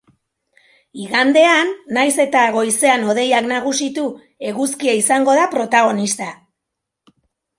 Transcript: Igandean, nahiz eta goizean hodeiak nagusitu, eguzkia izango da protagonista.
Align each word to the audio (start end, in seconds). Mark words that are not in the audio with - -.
Igandean, 1.01 1.73
nahiz 1.97 2.13
eta 2.23 2.45
goizean 2.55 3.05
hodeiak 3.13 3.49
nagusitu, 3.51 4.05
eguzkia 4.53 4.95
izango 5.01 5.35
da 5.41 5.45
protagonista. 5.55 6.31